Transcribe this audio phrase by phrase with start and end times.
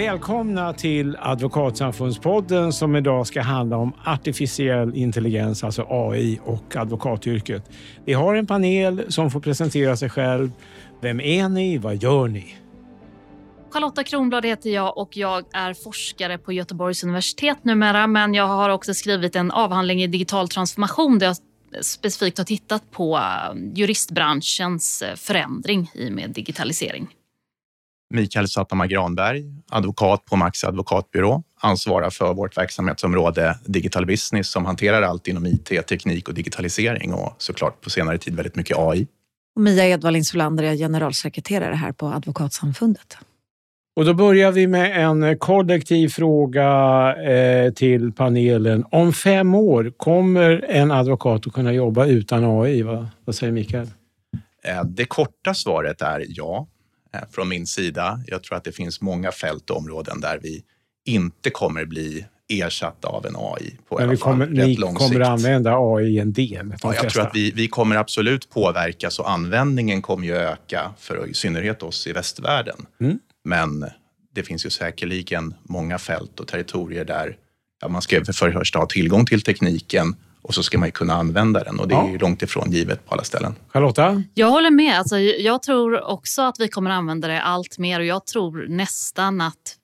[0.00, 7.70] Välkomna till Advokatsamfundspodden som idag ska handla om artificiell intelligens, alltså AI och advokatyrket.
[8.04, 10.50] Vi har en panel som får presentera sig själv.
[11.00, 11.78] Vem är ni?
[11.78, 12.56] Vad gör ni?
[13.70, 18.06] Charlotta Kronblad heter jag och jag är forskare på Göteborgs universitet numera.
[18.06, 21.36] Men jag har också skrivit en avhandling i digital transformation där jag
[21.84, 27.08] specifikt har tittat på eh, juristbranschens eh, förändring i med digitalisering.
[28.10, 35.02] Mikael Sattamar Granberg, advokat på Max advokatbyrå, ansvarar för vårt verksamhetsområde Digital Business som hanterar
[35.02, 39.06] allt inom IT, teknik och digitalisering och såklart på senare tid väldigt mycket AI.
[39.56, 43.16] Och Mia Edvallin Solander är generalsekreterare här på Advokatsamfundet.
[43.96, 46.68] Och då börjar vi med en kollektiv fråga
[47.16, 48.84] eh, till panelen.
[48.90, 52.82] Om fem år, kommer en advokat att kunna jobba utan AI?
[52.82, 53.08] Va?
[53.24, 53.86] Vad säger Mikael?
[54.64, 56.66] Eh, det korta svaret är ja.
[57.14, 58.20] Eh, från min sida.
[58.26, 60.64] Jag tror att det finns många fält och områden där vi
[61.04, 65.26] inte kommer bli ersatta av en AI på Men vi kommer, fall, ni kommer sikt.
[65.26, 66.74] använda AI en del?
[66.82, 71.28] Ja, jag tror att vi, vi kommer absolut påverkas och användningen kommer ju öka för
[71.28, 72.86] i synnerhet oss i västvärlden.
[73.00, 73.18] Mm.
[73.44, 73.90] Men
[74.34, 77.36] det finns ju säkerligen många fält och territorier där
[77.88, 81.64] man ska för första ha tillgång till tekniken och så ska man ju kunna använda
[81.64, 83.54] den och det är ju långt ifrån givet på alla ställen.
[83.68, 84.22] Charlotta?
[84.34, 84.98] Jag håller med.
[84.98, 89.40] Alltså, jag tror också att vi kommer använda det allt mer och jag tror nästan
[89.40, 89.76] att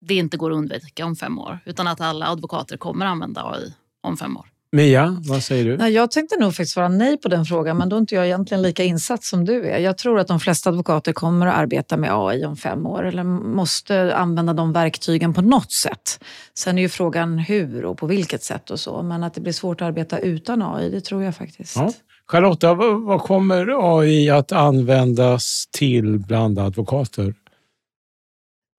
[0.00, 3.74] det inte går att undvika om fem år utan att alla advokater kommer använda AI
[4.02, 4.51] om fem år.
[4.76, 5.76] Mia, vad säger du?
[5.76, 8.26] Nej, jag tänkte nog faktiskt svara nej på den frågan, men då är inte jag
[8.26, 9.78] egentligen lika insatt som du är.
[9.78, 13.24] Jag tror att de flesta advokater kommer att arbeta med AI om fem år, eller
[13.24, 16.24] måste använda de verktygen på något sätt.
[16.54, 19.52] Sen är ju frågan hur och på vilket sätt och så, men att det blir
[19.52, 21.76] svårt att arbeta utan AI, det tror jag faktiskt.
[21.76, 21.92] Ja.
[22.26, 23.66] Charlotta, vad kommer
[23.98, 27.34] AI att användas till bland advokater?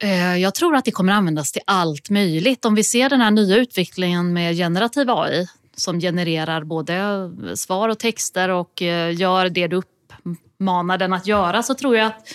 [0.04, 2.66] Eh, jag tror att det kommer användas till allt möjligt.
[2.66, 8.00] Om vi ser den här nya utvecklingen med generativ AI som genererar både svar och
[8.00, 12.34] texter och eh, gör det du uppmanar den att göra så tror jag att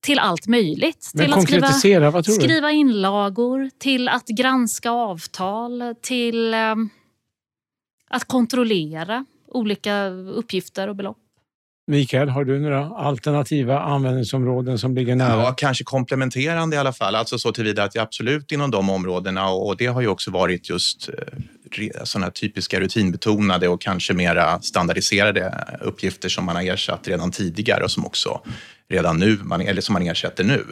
[0.00, 1.10] till allt möjligt.
[1.14, 1.72] Men till att skriva,
[2.22, 6.74] skriva inlagor, till att granska avtal, till eh,
[8.10, 11.19] att kontrollera olika uppgifter och belopp.
[11.90, 15.42] Mikael, har du några alternativa användningsområden som ligger nära?
[15.42, 17.14] Ja, kanske komplementerande i alla fall.
[17.14, 20.70] Alltså så tillvida att jag absolut inom de områdena och det har ju också varit
[20.70, 27.30] just eh, sådana typiska rutinbetonade och kanske mera standardiserade uppgifter som man har ersatt redan
[27.30, 28.40] tidigare och som också
[28.88, 30.64] redan nu, eller som man ersätter nu.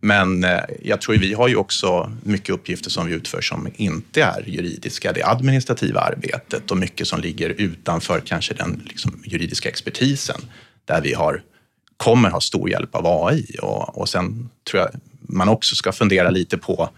[0.00, 4.22] Men eh, jag tror vi har ju också mycket uppgifter som vi utför som inte
[4.22, 5.12] är juridiska.
[5.12, 10.40] Det administrativa arbetet och mycket som ligger utanför kanske den liksom, juridiska expertisen
[10.84, 11.42] där vi har,
[11.96, 13.46] kommer ha stor hjälp av AI.
[13.62, 14.90] Och, och sen tror jag
[15.20, 16.90] man också ska fundera lite på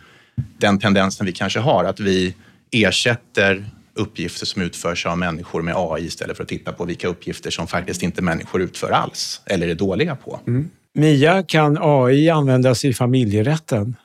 [0.58, 2.34] den tendensen vi kanske har, att vi
[2.70, 7.50] ersätter uppgifter som utförs av människor med AI istället för att titta på vilka uppgifter
[7.50, 10.40] som faktiskt inte människor utför alls eller är dåliga på.
[10.46, 10.70] Mm.
[10.96, 13.96] Mia, kan AI användas i familjerätten?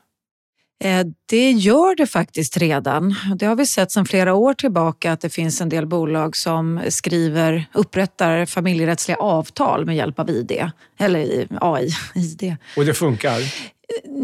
[0.84, 3.16] Eh, det gör det faktiskt redan.
[3.36, 6.82] Det har vi sett sedan flera år tillbaka att det finns en del bolag som
[6.90, 11.90] skriver, upprättar familjerättsliga avtal med hjälp av ID, eller AI.
[12.16, 12.56] ID.
[12.78, 13.40] Och det funkar?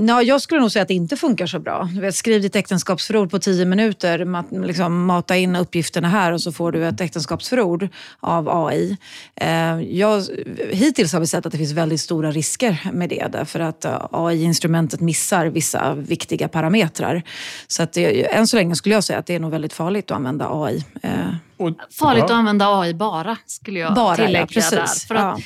[0.08, 1.90] Ja, jag skulle nog säga att det inte funkar så bra.
[1.94, 6.42] Du vet, skriv ditt äktenskapsförord på tio minuter, mat, liksom, mata in uppgifterna här och
[6.42, 7.88] så får du ett äktenskapsförord
[8.20, 8.98] av AI.
[9.36, 10.24] Eh, jag,
[10.72, 14.06] hittills har vi sett att det finns väldigt stora risker med det därför att eh,
[14.12, 17.24] AI-instrumentet missar vissa viktiga parametrar.
[17.68, 20.12] Så att det, än så länge skulle jag säga att det är nog väldigt farligt
[20.12, 20.86] att använda AI.
[21.02, 21.12] Eh.
[21.58, 22.26] Och, farligt ja.
[22.26, 24.72] att använda AI bara, skulle jag bara, tillägga ja, precis.
[24.72, 25.08] där.
[25.08, 25.40] För att,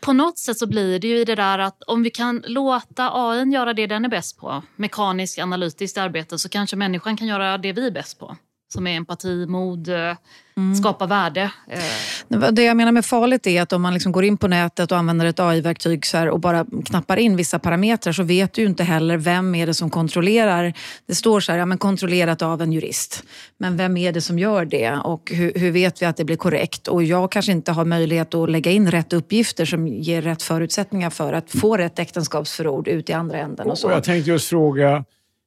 [0.00, 3.52] på något sätt så blir det ju det där att om vi kan låta AI
[3.52, 7.72] göra det den är bäst på, mekaniskt analytiskt arbete, så kanske människan kan göra det
[7.72, 8.36] vi är bäst på.
[8.72, 10.16] Som är empati, mod, eh,
[10.56, 10.74] mm.
[10.74, 11.50] skapa värde.
[11.68, 12.52] Eh.
[12.52, 14.98] Det jag menar med farligt är att om man liksom går in på nätet och
[14.98, 19.54] använder ett AI-verktyg och bara knappar in vissa parametrar så vet du inte heller vem
[19.54, 20.74] är det som kontrollerar.
[21.06, 23.24] Det står så här, ja, men kontrollerat av en jurist.
[23.58, 26.36] Men vem är det som gör det och hur, hur vet vi att det blir
[26.36, 26.88] korrekt?
[26.88, 31.10] Och jag kanske inte har möjlighet att lägga in rätt uppgifter som ger rätt förutsättningar
[31.10, 33.70] för att få rätt äktenskapsförord ut i andra änden.
[33.70, 33.86] Och så.
[33.86, 35.04] Och jag tänkte just fråga,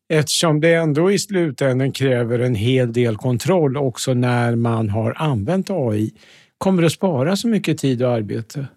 [0.09, 5.69] Eftersom det ändå i slutändan kräver en hel del kontroll också när man har använt
[5.69, 6.13] AI.
[6.57, 8.67] Kommer det att spara så mycket tid och arbete?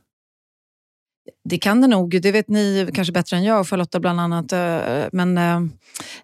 [1.45, 2.23] Det kan det nog.
[2.23, 4.53] Det vet ni kanske bättre än jag och Charlotta bland annat.
[4.53, 5.61] Eh, men eh,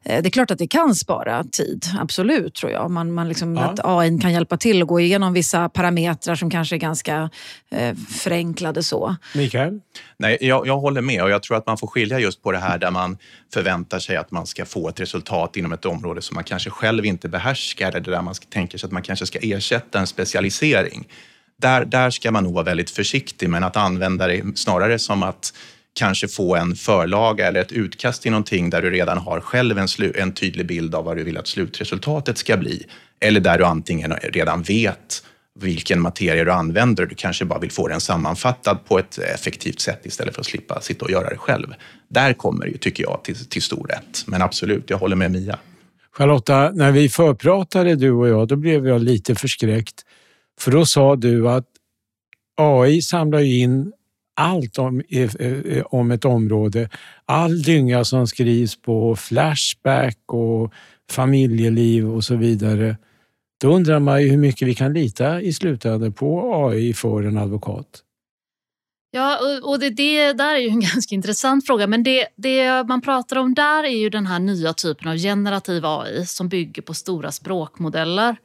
[0.03, 1.87] det är klart att det kan spara tid.
[2.01, 2.91] Absolut, tror jag.
[2.91, 3.63] Man, man liksom, ja.
[3.63, 7.31] Att AI kan hjälpa till att gå igenom vissa parametrar som kanske är ganska
[7.71, 8.83] eh, förenklade.
[8.83, 9.17] så.
[9.35, 9.81] Mikael?
[10.17, 12.59] Nej, jag, jag håller med och jag tror att man får skilja just på det
[12.59, 13.19] här där man
[13.55, 17.05] förväntar sig att man ska få ett resultat inom ett område som man kanske själv
[17.05, 21.09] inte behärskar eller där man tänker sig att man kanske ska ersätta en specialisering
[21.57, 25.53] där, där ska man nog vara väldigt försiktig, men att använda det snarare som att
[25.95, 29.89] kanske få en förlaga eller ett utkast till någonting där du redan har själv en,
[30.15, 32.87] en tydlig bild av vad du vill att slutresultatet ska bli.
[33.21, 35.23] Eller där du antingen redan vet
[35.61, 37.07] vilken materia du använder.
[37.07, 40.81] Du kanske bara vill få den sammanfattad på ett effektivt sätt istället för att slippa
[40.81, 41.75] sitta och göra det själv.
[42.09, 44.25] Där kommer det, tycker jag, till, till stor rätt.
[44.27, 45.59] Men absolut, jag håller med Mia.
[46.13, 50.05] Charlotta, när vi förpratade du och jag, då blev jag lite förskräckt.
[50.61, 51.67] För då sa du att
[52.57, 53.93] AI samlar in
[54.37, 55.03] allt om,
[55.85, 56.89] om ett område.
[57.25, 60.73] All dynga som skrivs på Flashback och
[61.11, 62.97] familjeliv och så vidare.
[63.61, 67.39] Då undrar man ju hur mycket vi kan lita i slutändan på AI för en
[67.39, 68.03] advokat.
[69.11, 71.87] Ja, och det, det där är ju en ganska intressant fråga.
[71.87, 75.87] Men det, det man pratar om där är ju den här nya typen av generativ
[75.87, 78.37] AI som bygger på stora språkmodeller.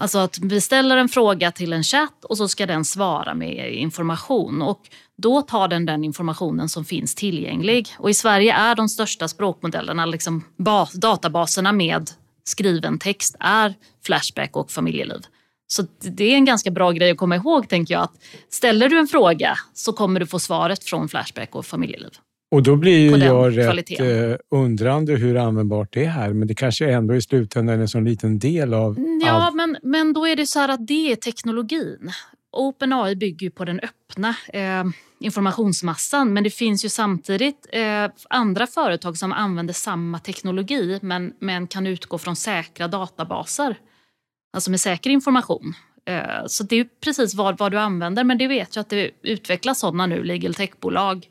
[0.00, 3.74] Alltså att vi ställer en fråga till en chatt och så ska den svara med
[3.74, 4.62] information.
[4.62, 4.80] Och
[5.16, 7.88] då tar den den informationen som finns tillgänglig.
[7.98, 12.10] Och I Sverige är de största språkmodellerna, liksom bas, databaserna med
[12.44, 13.74] skriven text, är
[14.04, 15.20] Flashback och familjeliv.
[15.66, 18.02] Så det är en ganska bra grej att komma ihåg, tänker jag.
[18.02, 18.14] att
[18.50, 22.10] Ställer du en fråga så kommer du få svaret från Flashback och familjeliv.
[22.50, 26.54] Och då blir ju jag rätt eh, undrande hur användbart det är här, men det
[26.54, 29.54] kanske ändå i slutändan är en så liten del av mm, Ja, allt.
[29.54, 32.12] men, men då är det så här att det är teknologin.
[32.52, 34.84] OpenAI bygger ju på den öppna eh,
[35.20, 41.66] informationsmassan men det finns ju samtidigt eh, andra företag som använder samma teknologi men, men
[41.66, 43.78] kan utgå från säkra databaser.
[44.52, 45.74] Alltså med säker information.
[46.04, 49.10] Eh, så det är precis vad, vad du använder men det vet jag att det
[49.22, 51.26] utvecklas sådana nu, legal tech-bolag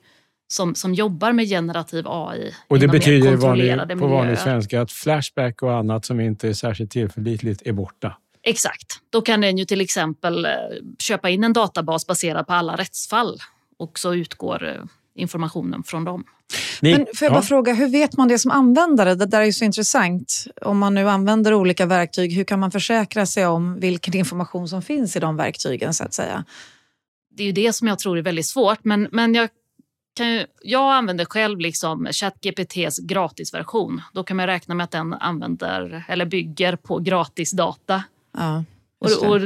[0.52, 2.54] som, som jobbar med generativ AI.
[2.68, 6.92] Och det betyder vanlig, på vanlig svenska att Flashback och annat som inte är särskilt
[6.92, 8.18] tillförlitligt är borta?
[8.44, 9.00] Exakt.
[9.10, 10.52] Då kan den ju till exempel eh,
[11.00, 13.38] köpa in en databas baserad på alla rättsfall
[13.78, 14.74] och så utgår eh,
[15.16, 16.24] informationen från dem.
[16.82, 17.42] Men får jag bara ja.
[17.42, 19.16] fråga, hur vet man det som användare?
[19.16, 20.46] Det där är ju så intressant.
[20.62, 24.82] Om man nu använder olika verktyg, hur kan man försäkra sig om vilken information som
[24.82, 26.46] finns i de verktygen så att säga?
[27.32, 29.50] Det är ju det som jag tror är väldigt svårt, men, men jag
[30.16, 34.02] kan jag använder själv liksom ChatGPTs gratisversion.
[34.14, 38.04] Då kan man räkna med att den använder eller bygger på gratisdata.
[38.38, 38.64] Ja,
[39.00, 39.42] och, och,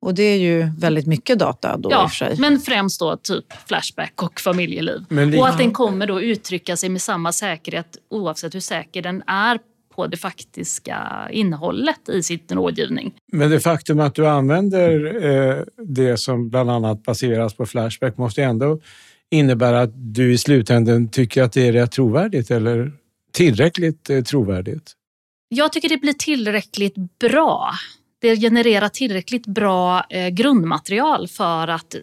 [0.00, 2.36] och, det är ju väldigt mycket data då ja, i och för sig.
[2.38, 5.04] men främst då typ Flashback och familjeliv.
[5.08, 9.22] Men, och att den kommer då uttrycka sig med samma säkerhet oavsett hur säker den
[9.26, 9.58] är
[9.94, 13.14] på det faktiska innehållet i sin rådgivning.
[13.32, 18.42] Men det faktum att du använder eh, det som bland annat baseras på Flashback måste
[18.42, 18.80] ändå
[19.34, 22.92] innebär att du i slutändan tycker att det är rätt trovärdigt eller
[23.32, 24.92] tillräckligt eh, trovärdigt?
[25.48, 27.70] Jag tycker det blir tillräckligt bra.
[28.20, 31.94] Det genererar tillräckligt bra eh, grundmaterial för att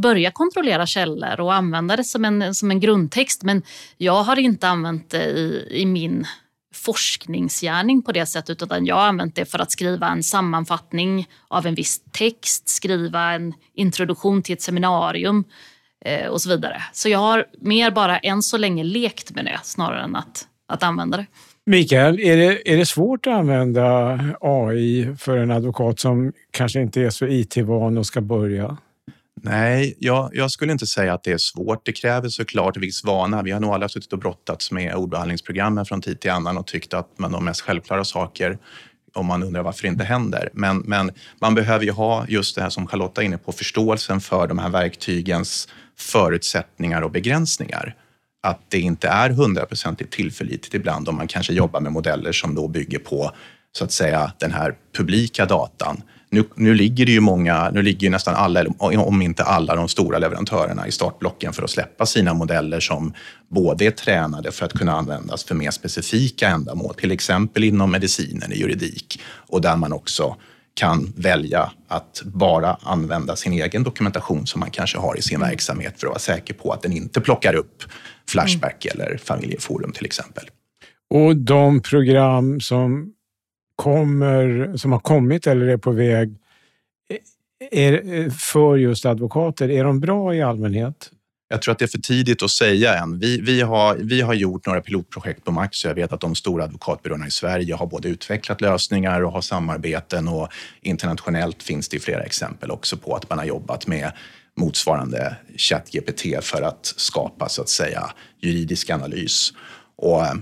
[0.00, 3.42] börja kontrollera källor och använda det som en, som en grundtext.
[3.42, 3.62] Men
[3.96, 6.26] jag har inte använt det i, i min
[6.74, 11.66] forskningsgärning på det sättet utan jag har använt det för att skriva en sammanfattning av
[11.66, 15.44] en viss text, skriva en introduktion till ett seminarium,
[16.30, 16.82] och så vidare.
[16.92, 20.82] Så jag har mer bara än så länge lekt med det snarare än att, att
[20.82, 21.26] använda det.
[21.66, 27.02] Mikael, är det, är det svårt att använda AI för en advokat som kanske inte
[27.02, 28.76] är så IT-van och ska börja?
[29.42, 31.86] Nej, jag, jag, skulle inte säga att det är svårt.
[31.86, 33.42] Det kräver såklart viss vana.
[33.42, 36.94] Vi har nog alla suttit och brottats med ordbehandlingsprogrammen från tid till annan och tyckt
[36.94, 38.58] att man de mest självklara saker
[39.14, 40.50] om man undrar varför det inte händer.
[40.52, 41.10] Men, men
[41.40, 44.58] man behöver ju ha just det här som Charlotta är inne på, förståelsen för de
[44.58, 45.68] här verktygens
[45.98, 47.94] förutsättningar och begränsningar.
[48.42, 52.68] Att det inte är hundraprocentigt tillförlitligt ibland om man kanske jobbar med modeller som då
[52.68, 53.32] bygger på
[53.72, 56.02] så att säga den här publika datan.
[56.30, 59.88] Nu, nu ligger det ju många, nu ligger ju nästan alla, om inte alla, de
[59.88, 63.12] stora leverantörerna i startblocken för att släppa sina modeller som
[63.48, 68.52] både är tränade för att kunna användas för mer specifika ändamål, till exempel inom medicinen,
[68.52, 70.36] i juridik och där man också
[70.76, 75.48] kan välja att bara använda sin egen dokumentation som man kanske har i sin mm.
[75.48, 77.82] verksamhet för att vara säker på att den inte plockar upp
[78.28, 79.06] Flashback mm.
[79.06, 80.44] eller Familjeforum till exempel.
[81.10, 83.12] Och de program som,
[83.76, 86.36] kommer, som har kommit eller är på väg
[87.70, 91.10] är, för just advokater, är de bra i allmänhet?
[91.48, 93.18] Jag tror att det är för tidigt att säga än.
[93.18, 96.34] Vi, vi, har, vi har gjort några pilotprojekt på Max och jag vet att de
[96.34, 100.48] stora advokatbyråerna i Sverige har både utvecklat lösningar och har samarbeten och
[100.82, 104.12] internationellt finns det flera exempel också på att man har jobbat med
[104.56, 108.10] motsvarande ChatGPT för att skapa så att säga
[108.40, 109.52] juridisk analys.
[109.96, 110.34] Och eh,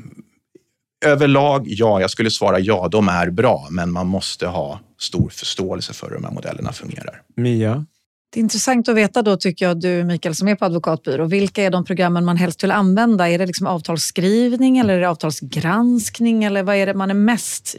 [1.06, 5.92] överlag, ja, jag skulle svara ja, de är bra, men man måste ha stor förståelse
[5.92, 7.22] för hur de här modellerna fungerar.
[7.36, 7.86] Mia?
[8.34, 11.24] Det är intressant att veta då, tycker jag, du Mikael som är på advokatbyrå.
[11.24, 13.28] Vilka är de programmen man helst vill använda?
[13.28, 16.44] Är det liksom avtalsskrivning eller är det avtalsgranskning?
[16.44, 17.76] Eller vad är det man är mest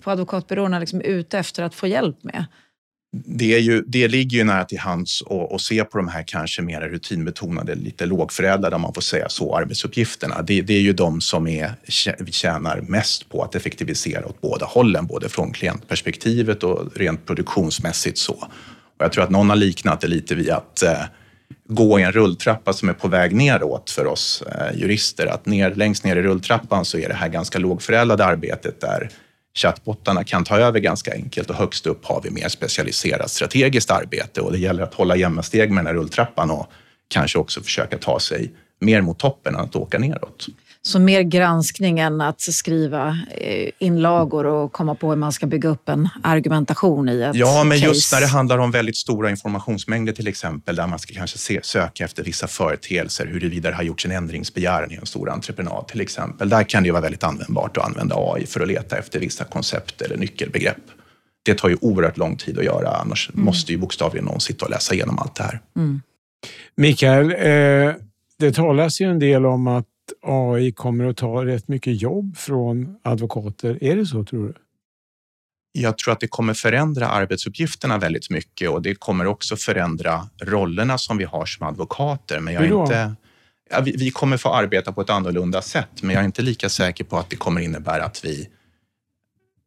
[0.00, 2.44] på advokatbyråerna liksom ute efter att få hjälp med?
[3.26, 6.62] Det, är ju, det ligger ju nära till hands att se på de här kanske
[6.62, 10.42] mer rutinbetonade, lite lågförädlade om man får säga så, arbetsuppgifterna.
[10.42, 11.72] Det, det är ju de som är,
[12.30, 18.48] tjänar mest på att effektivisera åt båda hållen, både från klientperspektivet och rent produktionsmässigt så.
[18.98, 21.02] Och jag tror att någon har liknat det lite vid att eh,
[21.68, 25.26] gå i en rulltrappa som är på väg neråt för oss eh, jurister.
[25.26, 29.10] Att ner, längst ner i rulltrappan så är det här ganska lågförädlade arbetet där
[29.56, 34.40] chattbottarna kan ta över ganska enkelt och högst upp har vi mer specialiserat strategiskt arbete
[34.40, 36.66] och det gäller att hålla jämna steg med den här rulltrappan och
[37.08, 40.46] kanske också försöka ta sig mer mot toppen än att åka neråt.
[40.86, 45.68] Så mer granskning än att skriva eh, inlagor och komma på hur man ska bygga
[45.68, 47.88] upp en argumentation i ett Ja, men case.
[47.88, 51.60] just när det handlar om väldigt stora informationsmängder till exempel, där man ska kanske se,
[51.62, 56.00] söka efter vissa företeelser, huruvida det har gjorts en ändringsbegäran i en stor entreprenad till
[56.00, 56.48] exempel.
[56.48, 60.00] Där kan det vara väldigt användbart att använda AI för att leta efter vissa koncept
[60.00, 60.84] eller nyckelbegrepp.
[61.42, 63.44] Det tar ju oerhört lång tid att göra, annars mm.
[63.44, 65.60] måste ju bokstavligen någon sitta och läsa igenom allt det här.
[65.76, 66.02] Mm.
[66.76, 67.94] Mikael, eh,
[68.38, 69.86] det talas ju en del om att
[70.24, 73.84] AI kommer att ta rätt mycket jobb från advokater.
[73.84, 74.54] Är det så tror du?
[75.72, 80.98] Jag tror att det kommer förändra arbetsuppgifterna väldigt mycket och det kommer också förändra rollerna
[80.98, 82.40] som vi har som advokater.
[82.40, 83.14] Men jag är inte,
[83.70, 86.68] ja, vi, vi, kommer få arbeta på ett annorlunda sätt, men jag är inte lika
[86.68, 88.48] säker på att det kommer innebära att vi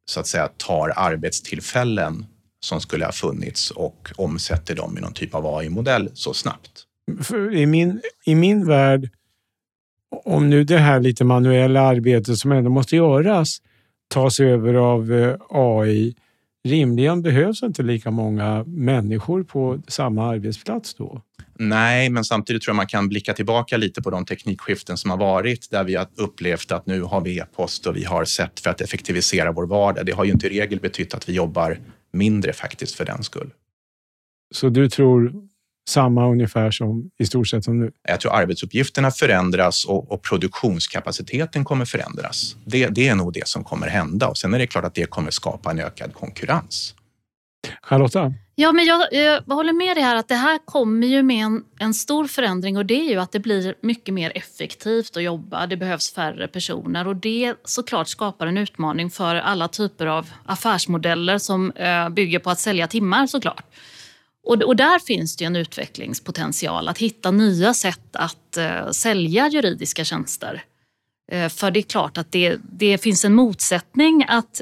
[0.06, 2.26] så att säga tar arbetstillfällen
[2.60, 6.84] som skulle ha funnits och omsätter dem i någon typ av AI-modell så snabbt.
[7.22, 9.10] För I min, I min värld
[10.26, 13.62] om nu det här lite manuella arbetet som ändå måste göras
[14.08, 16.16] tas över av eh, AI,
[16.64, 21.22] rimligen behövs inte lika många människor på samma arbetsplats då?
[21.60, 25.18] Nej, men samtidigt tror jag man kan blicka tillbaka lite på de teknikskiften som har
[25.18, 28.70] varit där vi har upplevt att nu har vi e-post och vi har sett för
[28.70, 30.06] att effektivisera vår vardag.
[30.06, 31.80] Det har ju inte i regel betytt att vi jobbar
[32.14, 33.50] mindre faktiskt för den skull.
[34.54, 35.48] Så du tror
[35.90, 37.92] samma ungefär som i stort sett som nu.
[38.08, 42.56] Jag tror arbetsuppgifterna förändras och, och produktionskapaciteten kommer förändras.
[42.66, 45.06] Det, det, är nog det som kommer hända och sen är det klart att det
[45.06, 46.94] kommer skapa en ökad konkurrens.
[47.82, 48.34] Charlotta?
[48.56, 51.64] Ja, men jag, jag håller med dig här att det här kommer ju med en,
[51.80, 55.68] en, stor förändring och det är ju att det blir mycket mer effektivt att jobba.
[55.68, 61.38] Det behövs färre personer och det såklart skapar en utmaning för alla typer av affärsmodeller
[61.38, 63.66] som eh, bygger på att sälja timmar såklart.
[64.48, 70.04] Och, och där finns det en utvecklingspotential att hitta nya sätt att eh, sälja juridiska
[70.04, 70.64] tjänster.
[71.32, 74.62] Eh, för det är klart att det, det finns en motsättning att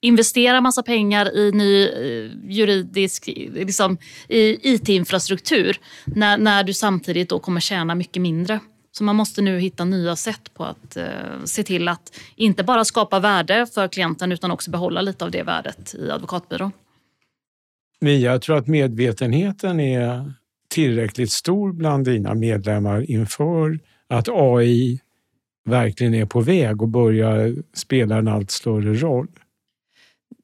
[0.00, 7.60] investera massa pengar i ny eh, juridisk liksom, IT-infrastruktur när, när du samtidigt då kommer
[7.60, 8.60] tjäna mycket mindre.
[8.92, 11.06] Så man måste nu hitta nya sätt på att eh,
[11.44, 15.42] se till att inte bara skapa värde för klienten utan också behålla lite av det
[15.42, 16.72] värdet i advokatbyrån.
[18.00, 20.32] Men jag tror att medvetenheten är
[20.68, 25.00] tillräckligt stor bland dina medlemmar inför att AI
[25.64, 29.28] verkligen är på väg och börjar spela en allt större roll?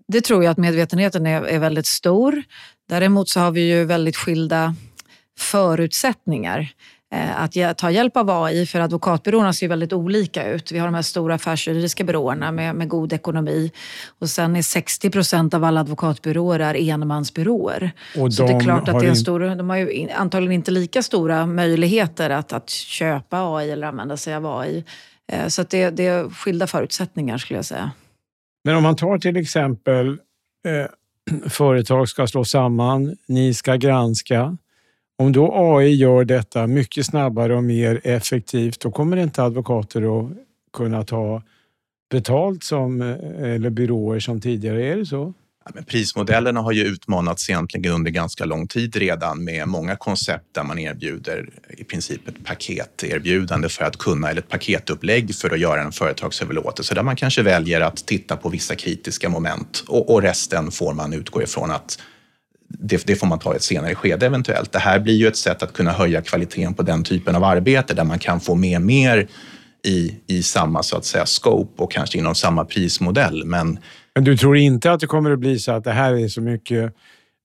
[0.09, 2.43] Det tror jag att medvetenheten är, är väldigt stor.
[2.89, 4.75] Däremot så har vi ju väldigt skilda
[5.39, 6.73] förutsättningar.
[7.13, 10.73] Eh, att ta hjälp av AI, för advokatbyråerna ser väldigt olika ut.
[10.73, 13.73] Vi har de här stora affärsjuridiska byråerna med, med god ekonomi
[14.19, 17.93] och sen är 60 procent av alla advokatbyråer är enmansbyråer.
[18.19, 20.71] Och Så det är klart att det är en stor, de har ju antagligen inte
[20.71, 24.85] lika stora möjligheter att, att köpa AI eller använda sig av AI.
[25.33, 27.91] Eh, så det, det är skilda förutsättningar skulle jag säga.
[28.65, 30.09] Men om man tar till exempel
[30.67, 34.57] eh, företag ska slå samman, ni ska granska.
[35.21, 40.31] Om då AI gör detta mycket snabbare och mer effektivt, då kommer inte advokater att
[40.73, 41.43] kunna ta
[42.11, 44.87] betalt som, eh, eller byråer som tidigare.
[44.87, 45.35] Är det så?
[45.65, 50.55] Ja, men prismodellerna har ju utmanats egentligen under ganska lång tid redan med många koncept
[50.55, 51.49] där man erbjuder
[51.79, 56.95] i princip ett paketerbjudande för att kunna, eller ett paketupplägg för att göra en företagsöverlåtelse
[56.95, 61.13] där man kanske väljer att titta på vissa kritiska moment och, och resten får man
[61.13, 61.99] utgå ifrån att
[62.79, 64.73] det, det, får man ta i ett senare skede eventuellt.
[64.73, 67.95] Det här blir ju ett sätt att kunna höja kvaliteten på den typen av arbete
[67.95, 69.29] där man kan få med mer
[69.85, 73.45] i, i samma så att säga scope och kanske inom samma prismodell.
[73.45, 73.79] Men,
[74.15, 76.41] Men du tror inte att det kommer att bli så att det här är så
[76.41, 76.95] mycket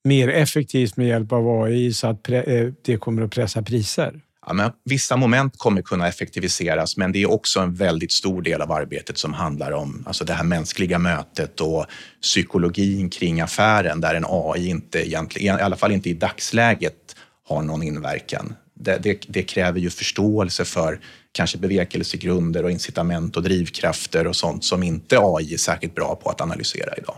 [0.03, 2.43] mer effektivt med hjälp av AI så att eh,
[2.85, 4.21] det kommer att pressa priser?
[4.47, 8.61] Ja, men vissa moment kommer kunna effektiviseras, men det är också en väldigt stor del
[8.61, 11.85] av arbetet som handlar om alltså det här mänskliga mötet och
[12.21, 17.15] psykologin kring affären där en AI inte egentligen, i alla fall inte i dagsläget,
[17.47, 18.55] har någon inverkan.
[18.73, 20.99] Det, det, det kräver ju förståelse för
[21.31, 26.29] kanske bevekelsegrunder och incitament och drivkrafter och sånt som inte AI är särskilt bra på
[26.29, 27.15] att analysera idag.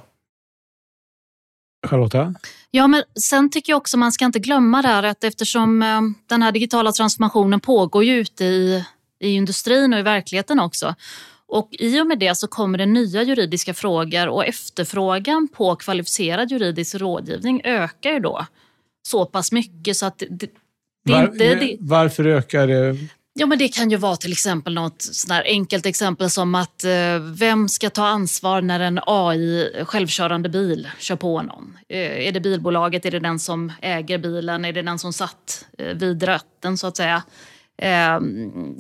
[1.88, 2.34] Charlotta?
[2.72, 6.44] Ja, men sen tycker jag också man ska inte glömma där att eftersom eh, den
[6.44, 8.86] här digitala transformationen pågår ju ute i,
[9.20, 10.96] i industrin och i verkligheten också.
[11.48, 16.52] Och i och med det så kommer det nya juridiska frågor och efterfrågan på kvalificerad
[16.52, 18.46] juridisk rådgivning ökar ju då
[19.08, 20.50] så pass mycket så att det,
[21.06, 21.56] det Var, inte...
[21.56, 22.98] Det, varför ökar det?
[23.40, 27.20] Ja, men det kan ju vara till exempel något sånt enkelt exempel som att eh,
[27.20, 31.78] vem ska ta ansvar när en AI självkörande bil kör på någon?
[31.90, 33.06] Eh, är det bilbolaget?
[33.06, 34.66] Är det den som äger bilen?
[34.66, 37.24] Är det den som satt eh, vid ratten så att säga?
[37.78, 38.20] Eh,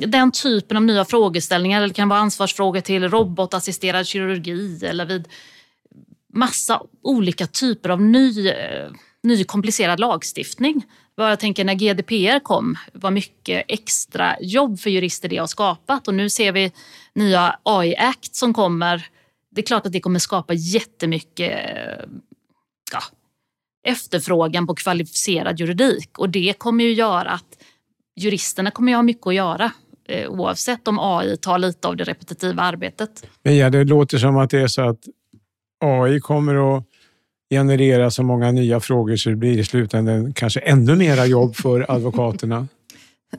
[0.07, 1.81] den typen av nya frågeställningar.
[1.81, 5.27] Det kan vara ansvarsfrågor till robotassisterad kirurgi eller vid
[6.33, 8.91] massa olika typer av ny, eh,
[9.23, 10.85] ny komplicerad lagstiftning
[11.17, 16.07] vad jag tänker när GDPR kom vad mycket extra jobb för jurister det har skapat
[16.07, 16.71] och nu ser vi
[17.13, 19.05] nya AI Act som kommer.
[19.51, 21.69] Det är klart att det kommer skapa jättemycket
[22.91, 22.99] ja,
[23.87, 27.57] efterfrågan på kvalificerad juridik och det kommer ju göra att
[28.15, 29.71] juristerna kommer ha mycket att göra
[30.07, 33.27] eh, oavsett om AI tar lite av det repetitiva arbetet.
[33.43, 34.99] Men ja, det låter som att det är så att
[35.79, 36.83] AI kommer att
[37.49, 41.91] generera så många nya frågor så det blir i slutändan kanske ännu mera jobb för
[41.91, 42.67] advokaterna.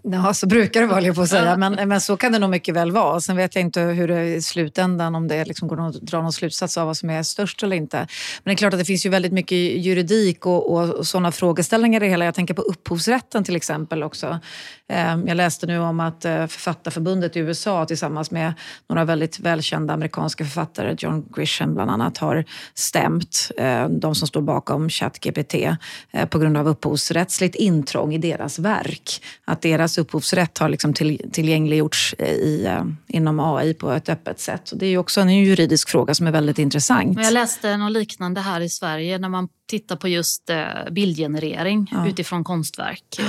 [0.03, 1.57] Ja, så brukar det vara, på att säga.
[1.57, 3.21] Men, men så kan det nog mycket väl vara.
[3.21, 6.23] Sen vet jag inte hur det är i slutändan, om det liksom går att dra
[6.23, 7.97] någon slutsats av vad som är störst eller inte.
[7.97, 8.07] Men
[8.45, 12.03] det är klart att det finns ju väldigt mycket juridik och, och, och sådana frågeställningar
[12.03, 12.25] i det hela.
[12.25, 14.41] Jag tänker på upphovsrätten till exempel också.
[14.89, 18.55] Ehm, jag läste nu om att eh, Författarförbundet i USA tillsammans med
[18.89, 24.41] några väldigt välkända amerikanska författare, John Grisham bland annat, har stämt eh, de som står
[24.41, 29.23] bakom ChatGPT eh, på grund av upphovsrättsligt intrång i deras verk.
[29.45, 34.73] Att deras upphovsrätt har liksom till, tillgängliggjorts i, inom AI på ett öppet sätt.
[34.75, 37.19] det är ju också en juridisk fråga som är väldigt intressant.
[37.23, 40.51] Jag läste något liknande här i Sverige när man tittar på just
[40.91, 42.09] bildgenerering ja.
[42.09, 43.21] utifrån konstverk.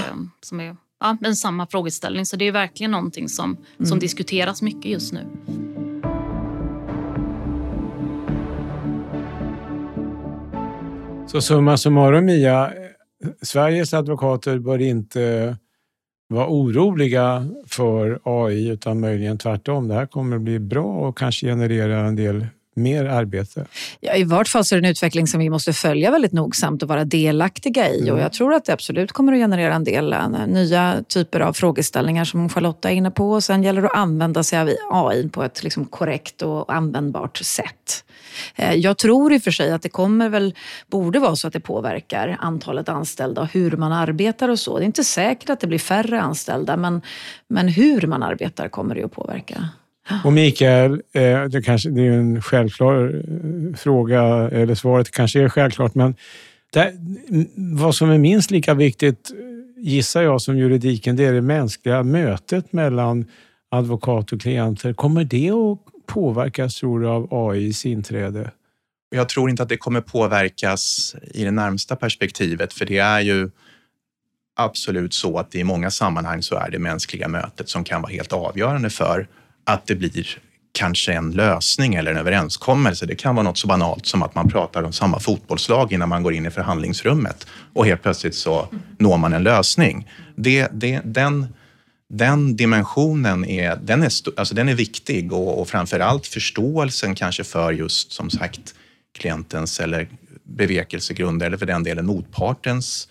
[0.41, 2.25] Som är ja, men samma frågeställning.
[2.25, 3.89] Så det är verkligen någonting som, mm.
[3.89, 5.25] som diskuteras mycket just nu.
[11.27, 12.71] Så summa summarum Mia,
[13.41, 15.57] Sveriges advokater bör inte
[16.29, 19.87] vara oroliga för AI utan möjligen tvärtom.
[19.87, 22.45] Det här kommer att bli bra och kanske generera en del
[22.79, 23.65] mer arbete?
[23.99, 26.83] Ja, I vart fall så är det en utveckling som vi måste följa väldigt nogsamt
[26.83, 28.01] och vara delaktiga i.
[28.01, 28.13] Mm.
[28.13, 31.53] Och jag tror att det absolut kommer att generera en del eh, nya typer av
[31.53, 33.31] frågeställningar som Charlotta är inne på.
[33.31, 37.37] Och sen gäller det att använda sig av AI på ett liksom korrekt och användbart
[37.37, 38.03] sätt.
[38.55, 40.55] Eh, jag tror i och för sig att det kommer väl,
[40.87, 44.77] borde vara så att det påverkar antalet anställda och hur man arbetar och så.
[44.77, 47.01] Det är inte säkert att det blir färre anställda men,
[47.47, 49.69] men hur man arbetar kommer det att påverka.
[50.23, 55.49] Och Mikael, eh, det, kanske, det är en självklar eh, fråga, eller svaret kanske är
[55.49, 56.15] självklart, men
[56.73, 56.93] det,
[57.55, 59.31] vad som är minst lika viktigt,
[59.77, 63.25] gissar jag, som juridiken, det är det mänskliga mötet mellan
[63.71, 64.93] advokat och klienter.
[64.93, 68.51] Kommer det att påverkas, tror du, av AIs inträde?
[69.09, 73.49] Jag tror inte att det kommer påverkas i det närmsta perspektivet, för det är ju
[74.55, 78.33] absolut så att i många sammanhang så är det mänskliga mötet som kan vara helt
[78.33, 79.27] avgörande för
[79.63, 80.39] att det blir
[80.71, 83.05] kanske en lösning eller en överenskommelse.
[83.05, 86.23] Det kan vara något så banalt som att man pratar om samma fotbollslag innan man
[86.23, 88.67] går in i förhandlingsrummet och helt plötsligt så
[88.97, 90.11] når man en lösning.
[90.35, 91.47] Det, det, den,
[92.09, 97.43] den dimensionen är, den är, alltså den är viktig och, och framför allt förståelsen kanske
[97.43, 98.75] för just som sagt
[99.17, 100.07] klientens eller
[100.43, 103.07] bevekelsegrunder eller för den delen motpartens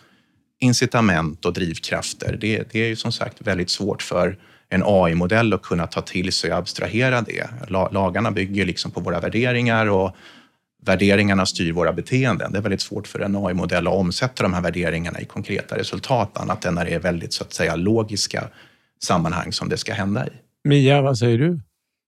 [0.60, 2.38] incitament och drivkrafter.
[2.40, 6.32] Det, det är ju som sagt väldigt svårt för en AI-modell att kunna ta till
[6.32, 7.48] sig och abstrahera det.
[7.68, 10.16] Lagarna bygger liksom på våra värderingar och
[10.82, 12.52] värderingarna styr våra beteenden.
[12.52, 16.38] Det är väldigt svårt för en AI-modell att omsätta de här värderingarna i konkreta resultat
[16.38, 18.48] annat än när det är väldigt så att säga logiska
[19.04, 20.30] sammanhang som det ska hända i.
[20.68, 21.60] Mia, vad säger du?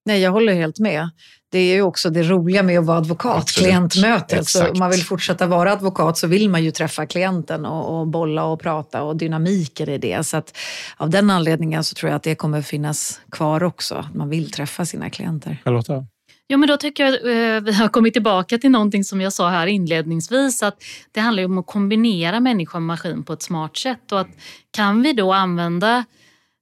[0.06, 1.10] Nej, jag håller helt med.
[1.52, 4.48] Det är ju också det roliga med att vara advokat, klientmötet.
[4.48, 8.06] Så om man vill fortsätta vara advokat så vill man ju träffa klienten och, och
[8.06, 10.26] bolla och prata och dynamiker i det.
[10.26, 10.56] Så att
[10.96, 14.06] av den anledningen så tror jag att det kommer finnas kvar också.
[14.14, 15.62] Man vill träffa sina klienter.
[15.64, 16.06] Charlotta?
[16.48, 19.48] Jo, men då tycker jag eh, vi har kommit tillbaka till någonting som jag sa
[19.48, 20.62] här inledningsvis.
[20.62, 20.76] att
[21.12, 24.12] Det handlar om att kombinera människa och maskin på ett smart sätt.
[24.12, 24.28] Och att
[24.70, 26.04] kan vi då använda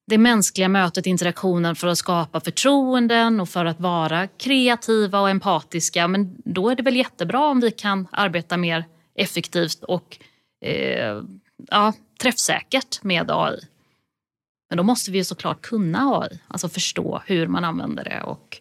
[0.09, 6.09] det mänskliga mötet, interaktionen för att skapa förtroenden och för att vara kreativa och empatiska.
[6.09, 10.19] Men då är det väl jättebra om vi kan arbeta mer effektivt och
[10.65, 11.23] eh,
[11.71, 13.61] ja, träffsäkert med AI.
[14.71, 18.61] Men då måste vi såklart kunna AI, alltså förstå hur man använder det och.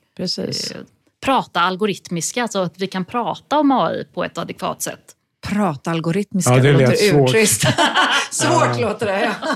[0.73, 0.81] Eh,
[1.25, 5.16] prata algoritmiska, så att vi kan prata om AI på ett adekvat sätt.
[5.47, 7.61] Prata algoritmiska, ja, det, låter urtrist.
[8.31, 8.77] svårt ja.
[8.81, 9.21] låter det.
[9.21, 9.55] Ja.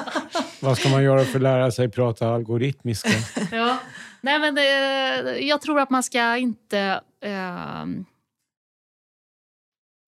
[0.60, 3.10] Vad ska man göra för att lära sig prata algoritmiska?
[3.52, 3.78] ja.
[4.22, 7.02] Nej, men det, jag tror att man ska inte...
[7.24, 7.82] Eh,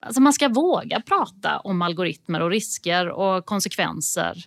[0.06, 4.38] alltså man ska våga prata om algoritmer och risker och konsekvenser.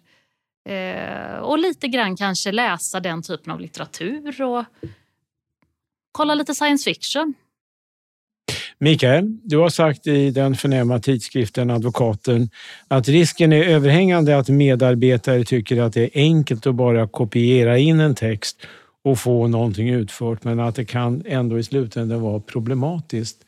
[0.68, 4.64] Eh, och lite grann kanske läsa den typen av litteratur och
[6.12, 7.34] kolla lite science fiction.
[8.78, 12.50] Mikael, du har sagt i den förnäma tidskriften Advokaten
[12.88, 18.00] att risken är överhängande att medarbetare tycker att det är enkelt att bara kopiera in
[18.00, 18.58] en text
[19.04, 23.45] och få någonting utfört, men att det kan ändå i slutändan vara problematiskt.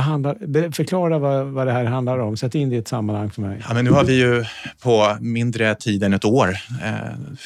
[0.00, 2.36] Handlar, förklara vad, vad det här handlar om.
[2.36, 3.62] Sätt in det i ett sammanhang för mig.
[3.68, 4.44] Ja, men nu har vi ju
[4.82, 6.48] på mindre tid än ett år,
[6.84, 6.92] eh,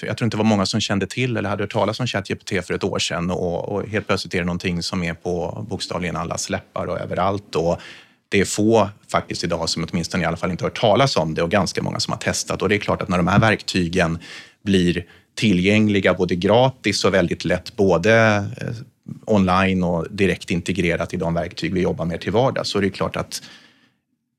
[0.03, 2.67] jag tror inte det var många som kände till eller hade hört talas om ChatGPT
[2.67, 6.17] för ett år sedan och, och, helt plötsligt är det någonting som är på bokstavligen
[6.17, 7.57] allas läppar och överallt.
[7.57, 7.81] Och
[8.29, 11.43] det är få faktiskt idag som åtminstone i alla fall inte hört talas om det
[11.43, 12.63] och ganska många som har testat.
[12.63, 14.19] Och det är klart att när de här verktygen
[14.65, 18.69] blir tillgängliga både gratis och väldigt lätt både eh,
[19.27, 22.91] online och direkt integrerat i de verktyg vi jobbar med till vardags så är det
[22.91, 23.43] klart att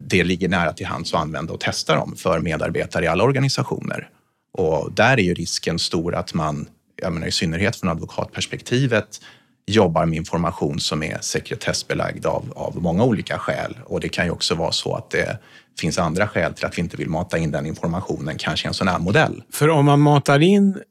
[0.04, 4.10] det ligger nära till hands att använda och testa dem för medarbetare i alla organisationer.
[4.58, 9.22] Och där är ju risken stor att man, jag menar i synnerhet från advokatperspektivet,
[9.66, 13.78] jobbar med information som är sekretessbelagd av, av många olika skäl.
[13.86, 15.38] Och det kan ju också vara så att det
[15.80, 18.74] finns andra skäl till att vi inte vill mata in den informationen, kanske i en
[18.74, 19.44] sån här modell.
[19.52, 20.82] För om man matar in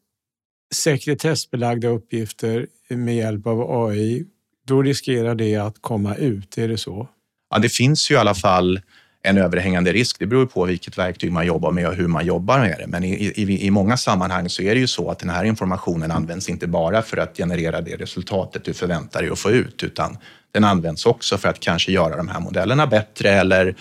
[0.75, 4.25] sekretessbelagda uppgifter med hjälp av AI,
[4.67, 6.59] då riskerar det att komma ut.
[6.59, 7.09] Är det så?
[7.51, 8.81] Ja, det finns ju i alla fall
[9.23, 10.19] en överhängande risk.
[10.19, 12.87] Det beror på vilket verktyg man jobbar med och hur man jobbar med det.
[12.87, 16.11] Men i, i, i många sammanhang så är det ju så att den här informationen
[16.11, 20.19] används inte bara för att generera det resultatet du förväntar dig att få ut, utan
[20.53, 23.75] den används också för att kanske göra de här modellerna bättre eller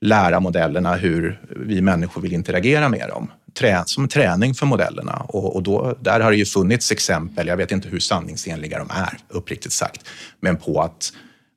[0.00, 5.26] lära modellerna hur vi människor vill interagera med dem trä, som träning för modellerna.
[5.28, 8.90] Och, och då, där har det ju funnits exempel, jag vet inte hur sanningsenliga de
[8.90, 10.08] är uppriktigt sagt,
[10.40, 11.12] men på att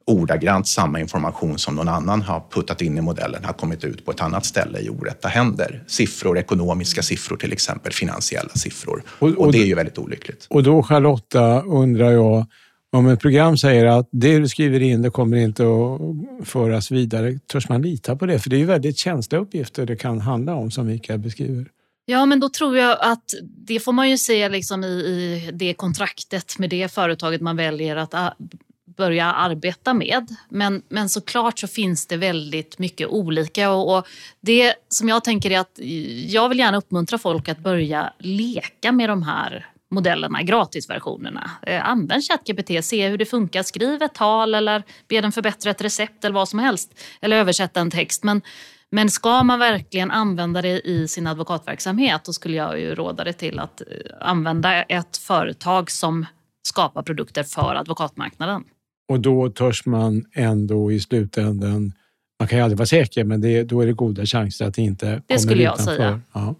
[0.08, 4.12] ordagrant samma information som någon annan har puttat in i modellen har kommit ut på
[4.12, 5.84] ett annat ställe i orätta händer.
[5.88, 9.04] Siffror, ekonomiska siffror till exempel, finansiella siffror.
[9.20, 10.48] Och, och, och det är ju väldigt olyckligt.
[10.50, 12.46] Och då Charlotta undrar jag,
[12.92, 17.40] om ett program säger att det du skriver in det kommer inte att föras vidare,
[17.52, 18.40] törs man lita på det?
[18.40, 21.66] För det är ju väldigt känsliga uppgifter det kan handla om som Mikael beskriver.
[22.06, 25.74] Ja, men då tror jag att det får man ju se liksom i, i det
[25.74, 28.14] kontraktet med det företaget man väljer att
[28.98, 30.36] börja arbeta med.
[30.50, 34.08] Men, men såklart så finns det väldigt mycket olika och, och,
[34.42, 35.80] det som jag tänker är att
[36.28, 41.52] jag vill gärna uppmuntra folk att börja leka med de här modellerna, gratisversionerna.
[41.62, 43.64] Eh, använd ChatGPT, se hur det funkar.
[43.64, 47.00] Skriv ett tal eller be den förbättra ett recept eller vad som helst.
[47.22, 48.24] Eller översätta en text.
[48.24, 48.42] Men
[48.96, 53.34] men ska man verkligen använda det i sin advokatverksamhet då skulle jag ju råda det
[53.34, 53.88] till att eh,
[54.22, 56.26] använda ett företag som
[56.68, 58.64] skapar produkter för advokatmarknaden.
[59.10, 61.94] Och då törs man ändå i slutändan,
[62.40, 64.82] man kan ju aldrig vara säker, men det, då är det goda chanser att det
[64.82, 65.96] inte det kommer skulle jag utanför.
[65.96, 66.22] säga.
[66.34, 66.56] Ja.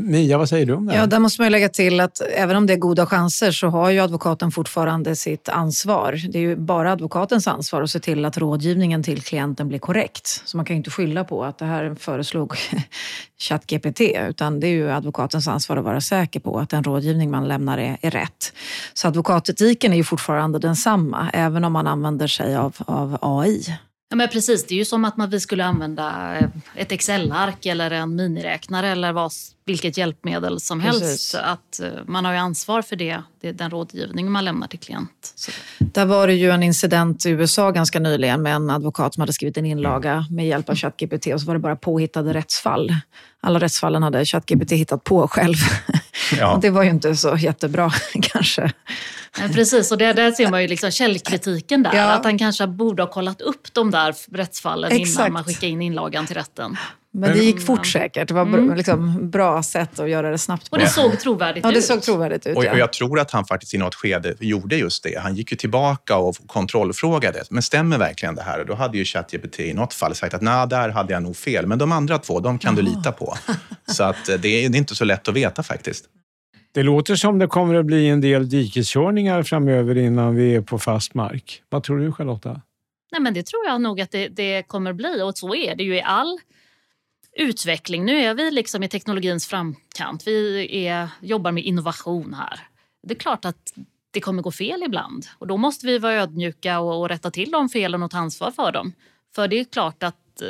[0.00, 0.94] Mia, vad säger du om det?
[0.94, 3.90] Ja, där måste man lägga till att även om det är goda chanser så har
[3.90, 6.20] ju advokaten fortfarande sitt ansvar.
[6.28, 10.42] Det är ju bara advokatens ansvar att se till att rådgivningen till klienten blir korrekt.
[10.44, 12.54] Så man kan ju inte skylla på att det här föreslog
[13.38, 17.48] ChatGPT, utan det är ju advokatens ansvar att vara säker på att den rådgivning man
[17.48, 18.52] lämnar är, är rätt.
[18.94, 23.78] Så advokatetiken är ju fortfarande densamma, även om man använder sig av, av AI.
[24.10, 26.36] Ja, men precis, det är ju som att man, vi skulle använda
[26.74, 29.32] ett Excel-ark eller en miniräknare eller vad,
[29.70, 31.02] vilket hjälpmedel som precis.
[31.02, 31.34] helst.
[31.34, 34.78] Att eh, man har ju ansvar för det, det är den rådgivning man lämnar till
[34.78, 35.32] klient.
[35.34, 35.50] Så.
[35.78, 39.32] Där var det ju en incident i USA ganska nyligen med en advokat som hade
[39.32, 42.94] skrivit en inlaga med hjälp av ChatGPT och så var det bara påhittade rättsfall.
[43.40, 45.56] Alla rättsfallen hade ChatGPT hittat på själv.
[46.38, 46.58] Ja.
[46.62, 47.90] det var ju inte så jättebra
[48.22, 48.72] kanske.
[49.54, 51.94] precis, och det, där ser man ju liksom källkritiken där.
[51.94, 52.12] Ja.
[52.12, 55.20] Att han kanske borde ha kollat upp de där rättsfallen Exakt.
[55.20, 56.76] innan man skickade in inlagan till rätten.
[57.12, 58.28] Men det gick fort säkert.
[58.28, 58.74] Det var mm.
[58.74, 60.76] liksom bra sätt att göra det snabbt på.
[60.76, 61.64] Och det såg trovärdigt ut.
[61.64, 62.56] Ja, det såg trovärdigt ut.
[62.56, 65.18] Och, och jag tror att han faktiskt i något skede gjorde just det.
[65.18, 67.42] Han gick ju tillbaka och kontrollfrågade.
[67.50, 68.60] Men stämmer verkligen det här?
[68.60, 71.36] Och då hade ju ChatGPT i något fall sagt att nej, där hade jag nog
[71.36, 71.66] fel.
[71.66, 73.36] Men de andra två, de kan du lita på.
[73.86, 76.04] Så att eh, det är, det är inte så lätt att veta faktiskt.
[76.72, 80.78] Det låter som det kommer att bli en del dikeskörningar framöver innan vi är på
[80.78, 81.62] fast mark.
[81.68, 82.60] Vad tror du Charlotta?
[83.12, 85.82] Nej, men det tror jag nog att det, det kommer bli och så är det
[85.82, 86.38] ju i all
[87.38, 88.04] utveckling.
[88.04, 90.26] Nu är vi liksom i teknologins framkant.
[90.26, 92.60] Vi är, jobbar med innovation här.
[93.02, 93.72] Det är klart att
[94.10, 97.50] det kommer gå fel ibland och då måste vi vara ödmjuka och, och rätta till
[97.50, 98.92] de felen och ta ansvar för dem.
[99.34, 100.48] För det är klart att eh,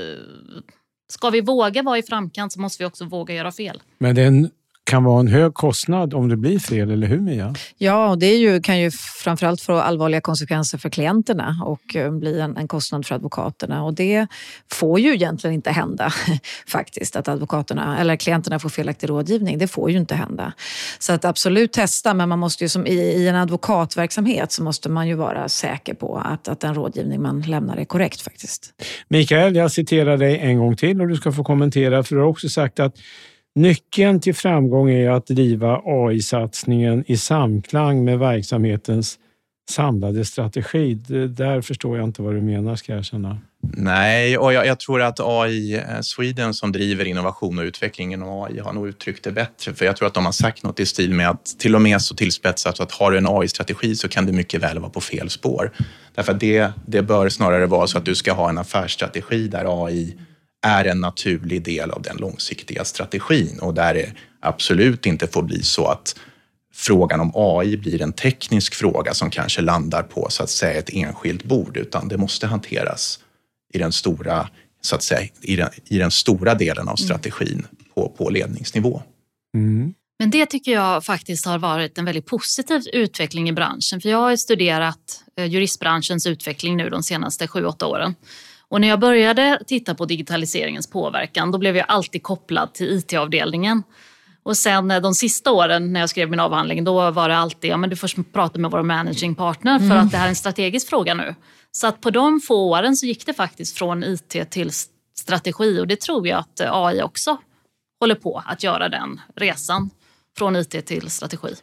[1.09, 3.83] ska vi våga vara i framkant så måste vi också våga göra fel.
[3.99, 4.51] Men det är en
[4.85, 7.55] kan vara en hög kostnad om det blir fel, eller hur Mia?
[7.79, 8.91] Ja, det är ju, kan ju
[9.25, 13.85] framförallt få allvarliga konsekvenser för klienterna och eh, bli en, en, kostnad för advokaterna.
[13.85, 14.27] Och det
[14.71, 16.13] får ju egentligen inte hända
[16.67, 19.59] faktiskt, att advokaterna eller klienterna får felaktig rådgivning.
[19.59, 20.53] Det får ju inte hända.
[20.99, 24.89] Så att absolut testa, men man måste ju som i, i en advokatverksamhet så måste
[24.89, 28.75] man ju vara säker på att, att den rådgivning man lämnar är korrekt faktiskt.
[29.09, 32.29] Mikael, jag citerar dig en gång till och du ska få kommentera, för du har
[32.29, 32.97] också sagt att
[33.55, 39.19] Nyckeln till framgång är att driva AI-satsningen i samklang med verksamhetens
[39.71, 40.95] samlade strategi.
[40.95, 43.39] Det där förstår jag inte vad du menar, ska jag erkänna.
[43.63, 48.59] Nej, och jag, jag, tror att AI-Sweden eh, som driver innovation och utveckling inom AI
[48.59, 49.75] har nog uttryckt det bättre.
[49.75, 52.03] För jag tror att de har sagt något i stil med att till och med
[52.03, 55.31] så tillspetsat att har du en AI-strategi så kan du mycket väl vara på fel
[55.31, 55.73] spår.
[56.15, 59.85] Därför att det, det bör snarare vara så att du ska ha en affärsstrategi där
[59.87, 60.17] AI
[60.63, 65.63] är en naturlig del av den långsiktiga strategin och där det absolut inte får bli
[65.63, 66.17] så att
[66.73, 70.91] frågan om AI blir en teknisk fråga som kanske landar på så att säga ett
[70.93, 73.19] enskilt bord, utan det måste hanteras
[73.73, 74.49] i den stora,
[74.81, 77.07] så att säga, i den, i den stora delen av mm.
[77.07, 79.03] strategin på, på ledningsnivå.
[79.55, 79.95] Mm.
[80.19, 84.01] Men det tycker jag faktiskt har varit en väldigt positiv utveckling i branschen.
[84.01, 88.15] För jag har studerat eh, juristbranschens utveckling nu de senaste sju, åtta åren.
[88.71, 93.83] Och när jag började titta på digitaliseringens påverkan då blev jag alltid kopplad till IT-avdelningen.
[94.43, 97.71] Och sen eh, de sista åren när jag skrev min avhandling då var det alltid,
[97.71, 99.99] ja men du får prata med vår managing partner för mm.
[99.99, 101.35] att det här är en strategisk fråga nu.
[101.73, 104.71] Så att på de få åren så gick det faktiskt från IT till
[105.19, 107.37] strategi och det tror jag att eh, AI också
[108.01, 109.91] håller på att göra den resan
[110.39, 111.55] från IT till strategi.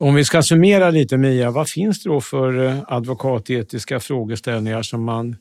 [0.00, 5.04] Om vi ska summera lite Mia, vad finns det då för eh, advokatetiska frågeställningar som
[5.04, 5.36] man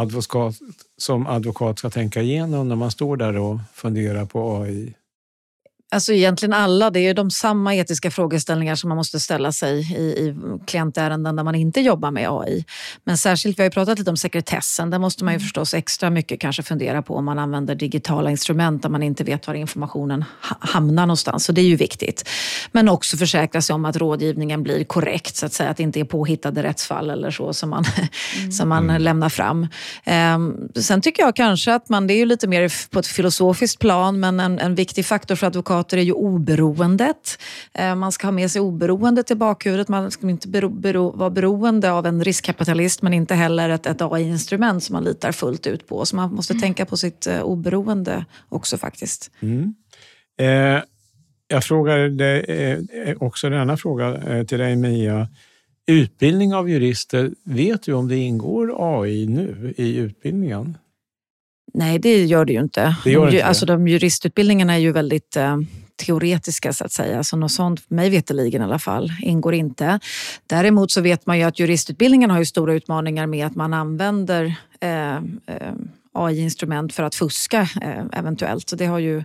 [0.00, 0.54] advokat,
[0.96, 4.94] som advokat ska tänka igenom när man står där och funderar på AI?
[5.90, 10.02] Alltså egentligen alla, det är de samma etiska frågeställningar som man måste ställa sig i,
[10.02, 10.34] i
[10.66, 12.64] klientärenden där man inte jobbar med AI.
[13.04, 15.42] Men särskilt, vi har ju pratat lite om sekretessen, där måste man ju mm.
[15.42, 19.46] förstås extra mycket kanske fundera på om man använder digitala instrument där man inte vet
[19.46, 21.44] var informationen hamnar någonstans.
[21.44, 22.28] Så det är ju viktigt.
[22.72, 26.00] Men också försäkra sig om att rådgivningen blir korrekt, så att säga, att det inte
[26.00, 27.84] är påhittade rättsfall eller så som man,
[28.38, 28.52] mm.
[28.52, 29.02] som man mm.
[29.02, 29.66] lämnar fram.
[30.34, 33.78] Um, sen tycker jag kanske att man, det är ju lite mer på ett filosofiskt
[33.78, 37.38] plan, men en, en viktig faktor för advokater advokater är ju oberoendet.
[37.74, 39.88] Eh, man ska ha med sig oberoendet i bakhuvudet.
[39.88, 44.02] Man ska inte bero, bero, vara beroende av en riskkapitalist men inte heller ett, ett
[44.02, 46.06] AI-instrument som man litar fullt ut på.
[46.06, 46.62] Så man måste mm.
[46.62, 49.30] tänka på sitt eh, oberoende också faktiskt.
[49.40, 49.74] Mm.
[50.40, 50.82] Eh,
[51.48, 55.28] jag frågade eh, också denna fråga eh, till dig Mia.
[55.86, 60.76] Utbildning av jurister, vet du om det ingår AI nu i utbildningen?
[61.78, 62.96] Nej, det gör det ju inte.
[63.04, 65.56] Det gör de, inte alltså, de juristutbildningarna är ju väldigt eh,
[65.96, 67.24] teoretiska så att säga.
[67.24, 70.00] Så något sånt, mig veterligen i alla fall, ingår inte.
[70.46, 74.54] Däremot så vet man ju att juristutbildningen har ju stora utmaningar med att man använder
[74.80, 75.72] eh, eh,
[76.12, 78.68] AI-instrument för att fuska eh, eventuellt.
[78.68, 79.24] Så det har ju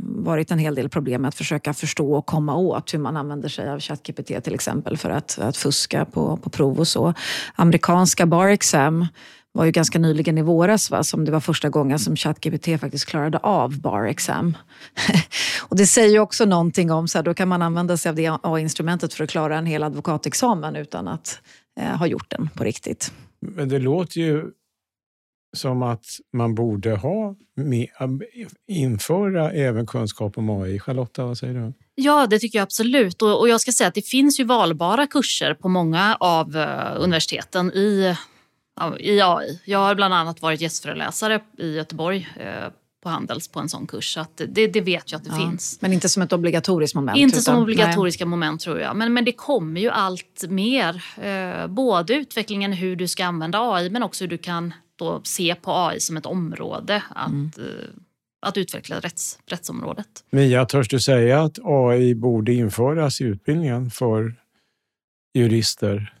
[0.00, 3.48] varit en hel del problem med att försöka förstå och komma åt hur man använder
[3.48, 7.14] sig av ChatGPT till exempel för att, att fuska på, på prov och så.
[7.54, 9.06] Amerikanska bar exam
[9.52, 13.06] var ju ganska nyligen i våras va, som det var första gången som ChatGPT faktiskt
[13.06, 14.56] klarade av bar exam.
[15.68, 18.14] och det säger ju också någonting om, så här, då kan man använda sig av
[18.14, 21.40] det AI-instrumentet för att klara en hel advokatexamen utan att
[21.80, 23.12] eh, ha gjort den på riktigt.
[23.40, 24.50] Men det låter ju
[25.56, 27.88] som att man borde ha med,
[28.68, 30.78] införa även kunskap om AI.
[30.78, 31.72] Charlotta, vad säger du?
[31.94, 33.22] Ja, det tycker jag absolut.
[33.22, 36.96] Och, och jag ska säga att det finns ju valbara kurser på många av uh,
[36.96, 38.16] universiteten i
[38.98, 39.60] i AI.
[39.64, 44.14] Jag har bland annat varit gästföreläsare i Göteborg eh, på Handels på en sån kurs.
[44.14, 45.78] Så det, det, vet jag att det ja, finns.
[45.80, 47.18] Men inte som ett obligatoriskt moment?
[47.18, 48.30] Inte utan, som obligatoriska nej.
[48.30, 48.96] moment tror jag.
[48.96, 51.04] Men, men det kommer ju allt mer.
[51.22, 55.54] Eh, både utvecklingen hur du ska använda AI men också hur du kan då se
[55.54, 57.50] på AI som ett område att, mm.
[57.58, 57.88] eh,
[58.46, 60.24] att utveckla rätts, rättsområdet.
[60.30, 64.34] Mia, törs du säga att AI borde införas i utbildningen för
[65.34, 66.19] jurister?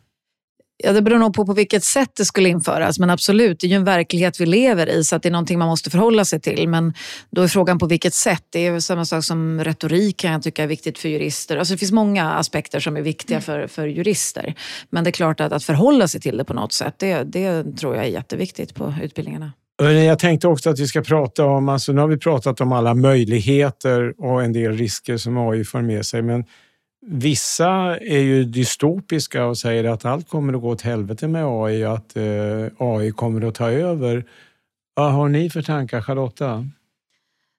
[0.82, 2.98] Ja, det beror nog på på vilket sätt det skulle införas.
[2.98, 5.58] Men absolut, det är ju en verklighet vi lever i så att det är någonting
[5.58, 6.68] man måste förhålla sig till.
[6.68, 6.94] Men
[7.30, 8.44] då är frågan på vilket sätt.
[8.50, 11.56] Det är samma sak som retorik kan jag tycka är viktigt för jurister.
[11.56, 13.42] Alltså det finns många aspekter som är viktiga mm.
[13.42, 14.54] för, för jurister.
[14.90, 17.76] Men det är klart att, att förhålla sig till det på något sätt, det, det
[17.76, 19.52] tror jag är jätteviktigt på utbildningarna.
[19.82, 22.94] Jag tänkte också att vi ska prata om, alltså nu har vi pratat om alla
[22.94, 26.22] möjligheter och en del risker som AI för med sig.
[26.22, 26.44] Men
[27.02, 31.84] Vissa är ju dystopiska och säger att allt kommer att gå åt helvete med AI,
[31.84, 32.24] att eh,
[32.78, 34.24] AI kommer att ta över.
[34.94, 36.66] Vad har ni för tankar, Charlotta?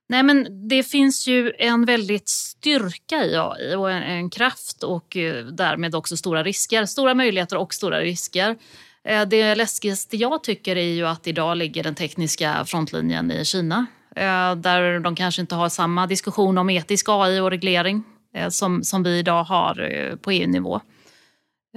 [0.09, 5.17] Nej, men det finns ju en väldigt styrka i AI och en, en kraft och
[5.17, 6.85] eh, därmed också stora risker.
[6.85, 8.55] Stora möjligheter och stora risker.
[9.03, 13.85] Eh, det läskigaste jag tycker är ju att idag ligger den tekniska frontlinjen i Kina
[14.15, 18.03] eh, där de kanske inte har samma diskussion om etisk AI och reglering
[18.49, 20.81] som, som vi idag har eh, på EU-nivå.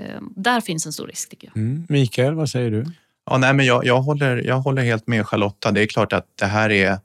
[0.01, 1.57] Eh, där finns en stor risk tycker jag.
[1.57, 1.87] Mm.
[1.89, 2.85] Mikael, vad säger du?
[3.31, 5.71] Ja, nej, men jag, jag, håller, jag håller helt med Charlotta.
[5.71, 6.99] Det är klart att det här är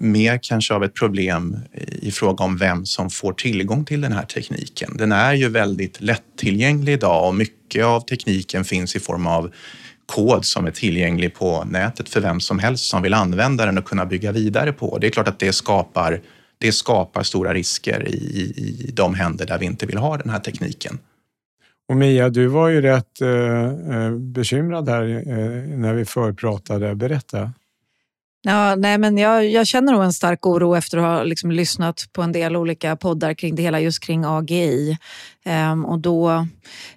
[0.00, 1.56] mer kanske av ett problem
[2.02, 4.96] i fråga om vem som får tillgång till den här tekniken.
[4.96, 9.52] Den är ju väldigt lättillgänglig idag och mycket av tekniken finns i form av
[10.06, 13.84] kod som är tillgänglig på nätet för vem som helst som vill använda den och
[13.84, 14.98] kunna bygga vidare på.
[14.98, 16.20] Det är klart att det skapar
[16.60, 20.38] det skapar stora risker i, i de händer där vi inte vill ha den här
[20.38, 20.98] tekniken.
[21.88, 23.64] Och Mia, du var ju rätt eh,
[23.96, 26.94] eh bekymrad här eh, när vi förpratade.
[26.94, 27.52] Berätta.
[28.42, 32.04] Ja, nej, men jag, jag, känner nog en stark oro efter att ha liksom lyssnat
[32.12, 34.98] på en del olika poddar kring det hela, just kring AGI.
[35.44, 36.46] Ehm, och då,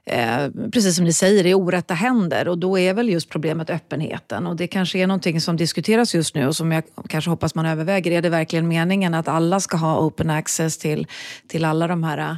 [0.06, 2.48] eh, precis som ni säger, i orätta händer.
[2.48, 4.48] Och då är väl just problemet öppenheten.
[4.48, 7.66] Och det kanske är någonting som diskuteras just nu och som jag kanske hoppas man
[7.66, 8.12] överväger.
[8.12, 11.08] Är det verkligen meningen att alla ska ha open access till,
[11.48, 12.38] till alla de här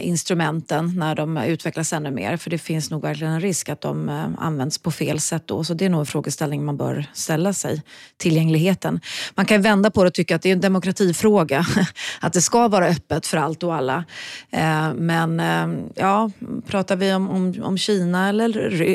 [0.00, 2.36] instrumenten när de utvecklas ännu mer.
[2.36, 5.64] För det finns nog verkligen en risk att de eh, används på fel sätt då.
[5.64, 7.82] Så det är nog en frågeställning man bör ställa sig.
[8.16, 9.00] Tillgängligheten.
[9.34, 11.66] Man kan vända på det och tycka att det är en demokratifråga.
[12.20, 14.04] att det ska vara öppet för allt och alla.
[14.50, 16.30] Eh, men eh, ja,
[16.66, 18.52] pratar vi om, om, om Kina eller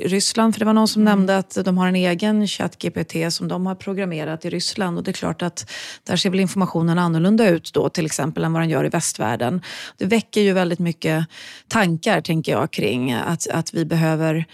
[0.07, 0.53] Ryssland?
[0.53, 1.11] För det var någon som mm.
[1.11, 4.97] nämnde att de har en egen ChatGPT som de har programmerat i Ryssland.
[4.97, 5.71] Och det är klart att
[6.03, 9.61] där ser väl informationen annorlunda ut då till exempel än vad den gör i västvärlden.
[9.97, 11.25] Det väcker ju väldigt mycket
[11.67, 14.45] tankar, tänker jag, kring att, att vi behöver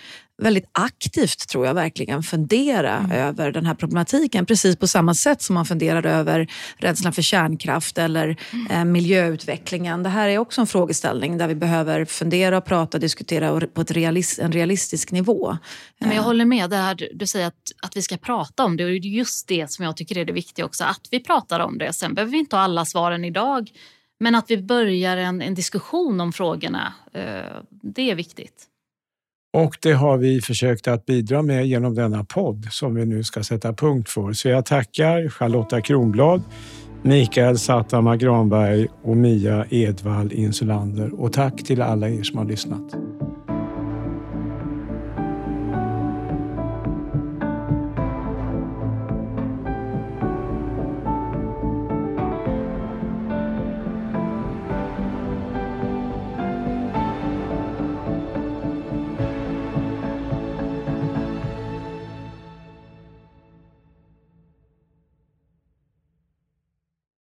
[0.41, 3.11] väldigt aktivt, tror jag, verkligen fundera mm.
[3.11, 4.45] över den här problematiken.
[4.45, 6.47] Precis på samma sätt som man funderar över
[6.77, 8.71] rädslan för kärnkraft eller mm.
[8.71, 10.03] eh, miljöutvecklingen.
[10.03, 13.81] Det här är också en frågeställning där vi behöver fundera, och prata och diskutera på
[13.81, 15.57] ett realist, en realistisk nivå.
[15.99, 16.23] Men jag eh.
[16.23, 16.69] håller med.
[16.69, 19.47] Det här, du säger att, att vi ska prata om det och det är just
[19.47, 20.83] det som jag tycker är det viktiga också.
[20.83, 21.93] Att vi pratar om det.
[21.93, 23.69] Sen behöver vi inte ha alla svaren idag.
[24.21, 27.21] Men att vi börjar en, en diskussion om frågorna, eh,
[27.69, 28.63] det är viktigt.
[29.57, 33.43] Och det har vi försökt att bidra med genom denna podd som vi nu ska
[33.43, 34.33] sätta punkt för.
[34.33, 36.41] Så jag tackar Charlotta Kronblad,
[37.01, 42.95] Mikael Satama Granberg och Mia Edvall Insulander och tack till alla er som har lyssnat.